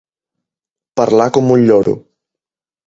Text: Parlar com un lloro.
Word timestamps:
Parlar 1.01 1.29
com 1.37 1.55
un 1.59 1.69
lloro. 1.69 1.97